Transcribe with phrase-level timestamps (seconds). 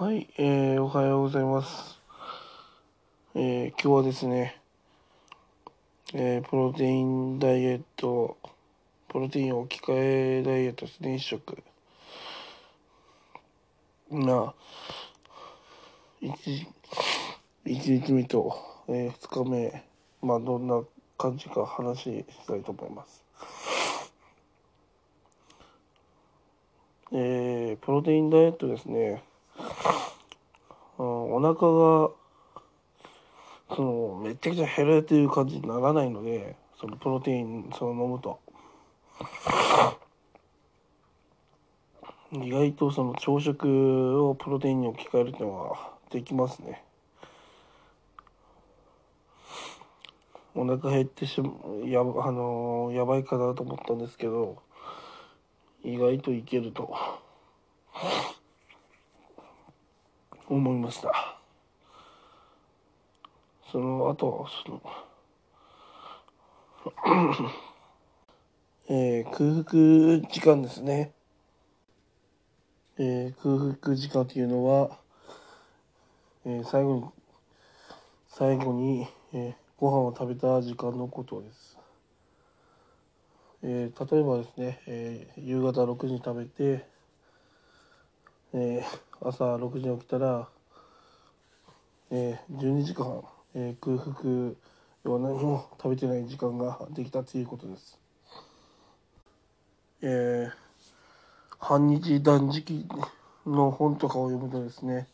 [0.00, 1.98] はい、えー、おはようございます。
[3.34, 4.60] えー、今日はですね、
[6.14, 8.36] えー、プロテインダイエット、
[9.08, 11.64] プロテイン置き換えダイエットですね、一食。
[14.12, 14.54] な、
[16.20, 16.68] 一、
[17.64, 18.56] 一日目と、
[18.86, 19.84] えー、二日目、
[20.22, 20.80] まあ、どんな
[21.16, 23.24] 感じか話したいと思います。
[27.10, 29.24] えー、プロテインダイエットですね。
[30.98, 32.10] うんお腹が
[33.76, 38.40] そのめちゃくちゃ減るっていう感じにならないのでそのプロテインその飲むと。
[42.30, 46.84] 意外とその朝食をプロテインに置き換えるっていうのはできますね。
[50.54, 51.40] お腹減ってし
[51.86, 54.60] やあのやばいかなと思ったんですけど
[55.84, 56.94] 意外といけると。
[60.48, 61.38] 思いました。
[63.70, 64.82] その後その
[68.88, 71.12] えー空腹時間ですね、
[72.98, 74.98] えー空腹時間というのは、
[76.46, 77.04] えー最後に
[78.28, 81.78] 最後に、えーご飯を食べた時間のことです、
[83.62, 86.86] えー例えばですね、えー夕方6時に食べて
[88.54, 90.48] えー朝6時に起きたら、
[92.10, 93.22] えー12時間、
[93.54, 94.54] えー空腹
[95.04, 97.98] 要は何も食べてない時間ができたということです。
[100.02, 100.68] えー
[101.60, 102.86] 半日断食
[103.44, 105.08] の本とかを読むとですね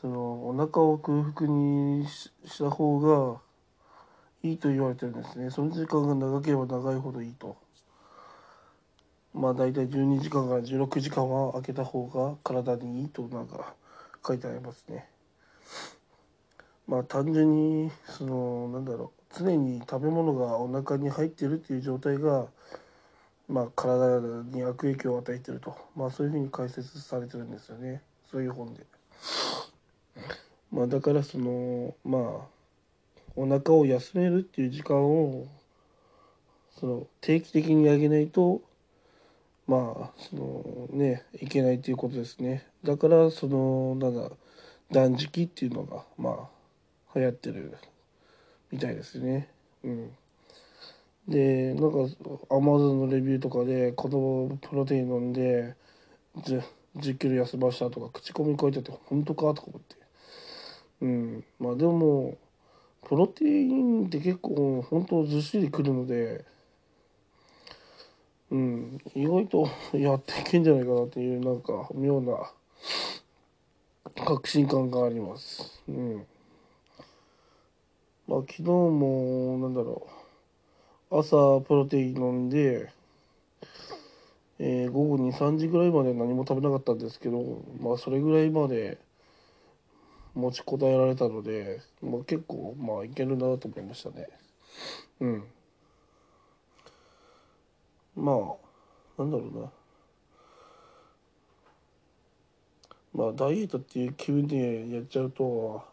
[0.00, 3.40] そのお腹を空腹にした方が
[4.42, 7.56] いいと言われてるんですねその時間が長ければ長いほどいいと。
[9.36, 13.74] まあ大体12時間から16時間は空けた方が体にいいとなんか
[14.26, 15.06] 書いてありますね。
[16.88, 22.46] まあ単純にそのなんだろう常に食べ物がお腹に入ってるっていう状態が
[23.46, 28.86] まあ体に悪影響を与えてるとまあそういうふうに解説されてるんですよねそういう本で。
[30.72, 32.22] まあだからそのまあ
[33.36, 35.46] お腹を休めるっていう時間を
[36.80, 38.62] その定期的にあげないと
[39.66, 42.66] まあそのねいけないということですね。
[42.84, 44.30] だからそのなんだ
[44.90, 46.48] 断食っていうのがま
[47.14, 47.76] あ流行ってる
[48.70, 49.48] みたいですね。
[49.82, 50.10] うん。
[51.28, 51.98] でなんか
[52.54, 55.74] アマゾンのレビューとかで子供プロテイン飲んで
[56.36, 56.62] 10,
[56.96, 59.96] 10キロ痩せましたとか口コミ書いてあって本当かとか思って。
[61.00, 61.44] うん。
[61.58, 62.36] まあでも
[63.04, 66.44] プロテインって結構本当ずっしりくるので
[68.50, 72.52] うん、意外とやっていけんじゃないかなっていうなんか妙な
[74.24, 75.82] 確信感があります。
[75.88, 76.26] うん。
[78.28, 80.06] まあ昨日もなんだろ
[81.10, 82.92] う朝プロテイン飲んで、
[84.58, 88.98] えー午後2、3時ぐらいまで何も食べなかったんですけど、まあそれぐらいまで
[90.34, 94.28] 持ちこたえられたので、まあ結構まあいけるなと思いましたね。
[95.20, 95.44] うん。
[98.16, 99.70] まあなんだろうな。
[103.14, 105.84] まあダイエットっていう気分でやっちゃうと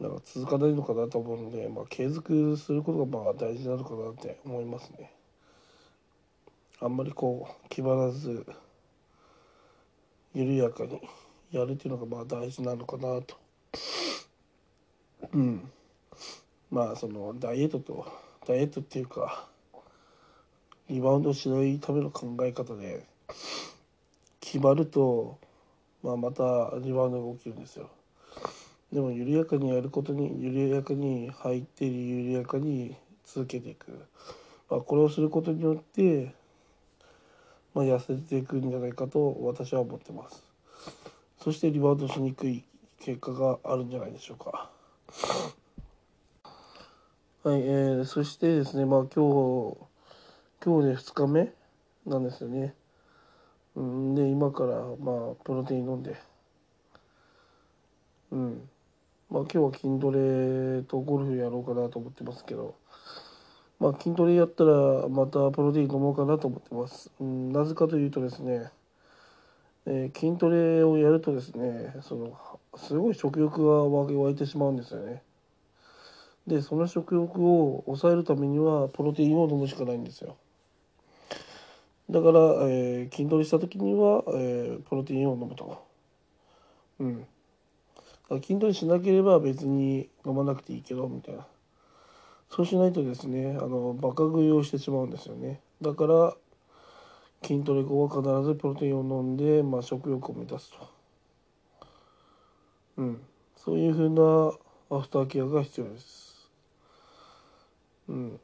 [0.00, 5.12] なんか続かないのかなと思うので、まあ、継続することがまあ大事なのかなって思いますね。
[6.80, 8.46] あんまりこう気張らず
[10.32, 11.00] 緩やかに
[11.50, 13.36] やるっていうのがまあ大事なのかなと。
[15.32, 15.68] うん。
[16.70, 18.06] まあそのダイエットと
[18.46, 19.48] ダイエットっていうか
[20.88, 23.04] リバウンドしないための考え方で
[24.40, 25.38] 決まると、
[26.02, 27.90] まあ、またリバウンドが起きるんですよ。
[28.92, 34.06] でも緩やかにやることに緩やかに入って緩やかに続けていく、
[34.70, 36.34] まあ、これをすることによって、
[37.74, 40.42] まあ、痩せていくんじゃないかと私は思ってます。
[41.38, 42.64] そしてリバウンドしにくい
[43.00, 44.70] 結果があるんじゃないでしょうか。
[47.44, 49.87] はい、えー、そしてですねまあ今日
[50.64, 51.52] 今日で2日目
[52.04, 52.74] なんですよね。
[53.76, 56.16] うん、で、今から、まあ、プロテイン飲んで、
[58.32, 58.68] うん。
[59.30, 62.74] まあ、今日は筋トレとゴルフやろうかなと思ってますけど、
[63.78, 67.12] まあ、筋トレやったら、またプロテイン飲もうかなと思ってます。
[67.20, 68.72] うん、なぜかというとですね、
[69.86, 72.36] えー筋トレをやるとですね、その、
[72.76, 75.22] すごい食欲が湧いてしまうんですよね。
[76.48, 80.36] で、その食欲を抑えるためには、プロテインを飲むしかないんですよ。
[82.10, 85.86] だから、えー筋トレした時には、えープロテインを飲むと。
[87.00, 87.26] うん。
[88.42, 91.46] 筋トレしなければ別に飲まなくていいけどみたいな。
[92.50, 95.60] そうしないとですねあのバカ食いをしてしまうんですよね。
[95.82, 96.34] だから
[97.42, 100.88] 筋トレ後は必ずプロテインを飲んで、まあ、食欲を満たすと。
[102.96, 103.20] うん。
[103.56, 106.50] そういうふうなアフターケアが必要です。
[108.08, 108.40] うん。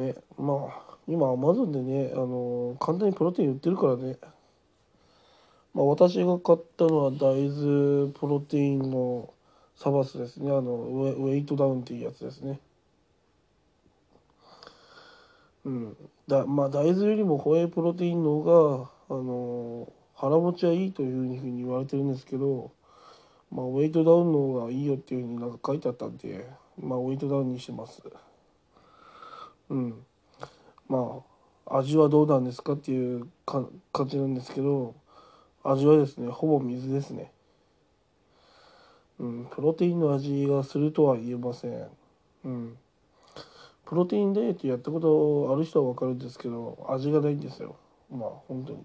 [0.00, 4.16] ねまあ今アマゾンでねあの簡単にプロテイン売ってるからね。
[5.74, 9.32] まあ私が買ったのは大豆プロテインの
[9.76, 10.50] サバスですね。
[10.50, 12.60] あのウェウェイトダウンっていうやつですね。
[15.64, 15.96] うん。
[16.28, 18.42] だまあ大豆よりもホエイプロテインの方
[18.78, 22.70] があの腹持ちはいいというふうに言われてるんですけど
[23.50, 26.46] まあウェイトダウンの方がいいよっていうふうになんか書いてあったんで
[26.78, 28.02] まあウェイトダウンにしてます。
[29.70, 29.94] うん。
[30.88, 31.22] ま
[31.68, 33.70] あ味はどうなんですかっていう感
[34.06, 34.94] じなんですけど
[35.62, 37.32] 味はですねほぼ水ですね。
[39.18, 41.88] うんプロテインの味がするとは言えません。
[42.44, 42.76] うん。
[43.84, 47.76] プロテインダイエットやったことある人は分かるんですけど味がないんですよ。
[48.10, 48.78] まあ本当に。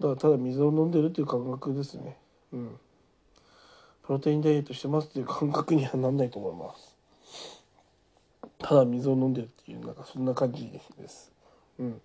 [0.00, 2.16] だからただ水を飲んでるっていう感覚ですね。
[2.52, 2.78] うん。
[4.02, 6.97] プロテインダイエットしてますっていう感覚にはなんないと思います。
[8.58, 11.32] ただ水を飲んでるっていうなんかそんな感じです。
[11.78, 12.00] うん。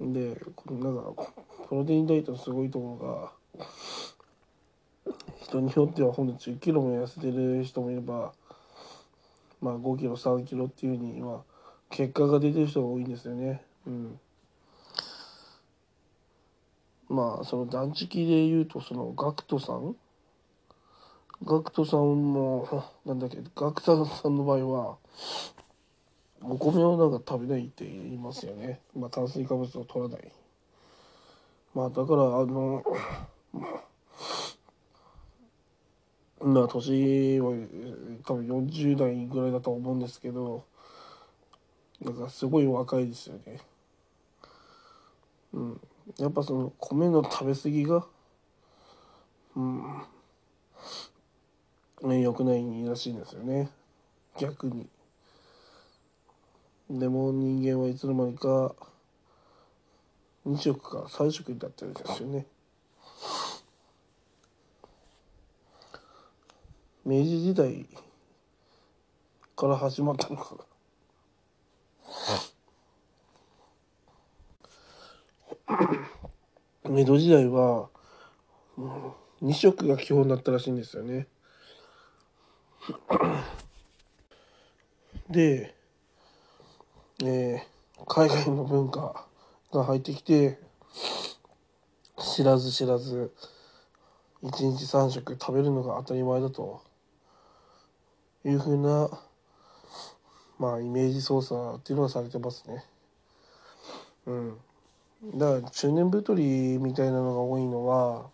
[0.00, 1.24] でこのなんか
[1.68, 3.64] プロテインダイエットのすごいところが
[5.42, 8.32] 人によってはほんと10キロも痩せてる人もいれば
[9.60, 11.42] まあ5キロ3キロっていうふうには
[11.90, 13.62] 結果が出てる人が多いんですよね。
[13.86, 14.18] うん。
[17.08, 19.94] まあその断食で言うとそのガクトさん
[21.42, 24.96] ガクトさんもなんだっけガクトさんの場合は
[26.42, 28.80] お米をなんか食べないって言いますよね。
[28.96, 30.32] まあ炭水化物を取らない。
[31.74, 32.84] まあだからあの
[36.40, 37.50] まあ年は
[38.24, 40.64] 多分40代ぐらいだと思うんですけど
[42.00, 43.60] なんかすごい若いですよね。
[45.54, 45.80] うん。
[46.18, 48.06] やっぱその米の食べ過ぎが
[49.56, 50.02] うん。
[52.12, 53.70] 良くないらしいんですよね。
[54.38, 54.88] 逆に。
[56.90, 58.74] でも人間はいつの間にか
[60.46, 62.46] 2食か3食になってるんですよね。
[67.06, 67.86] 明治時代
[69.56, 70.64] から始まったのかな。
[76.98, 77.88] 江戸時代は、
[79.42, 81.26] 2食が基本だったらしいんですよね
[85.30, 85.74] で、
[87.22, 89.26] えー、海外の文化
[89.72, 90.58] が入ってきて
[92.18, 93.32] 知らず知らず
[94.42, 96.82] 1日3食食べるのが当たり前だと。
[98.46, 99.08] いうふうな
[100.58, 102.84] まあイメージ操作っていうのがされてますね。
[104.26, 104.58] うん。
[105.34, 108.30] だから中年太りみたいなのが多いのは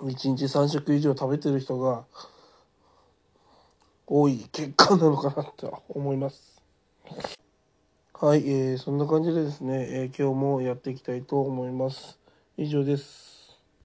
[0.00, 2.04] 1日3食以上食べてる人が
[4.06, 6.62] 多い結果なのかなと思います。
[8.14, 12.18] はい、えー、そんな感じでですね、えー、今日もやっていきたいと思います。
[12.56, 13.35] 以上です。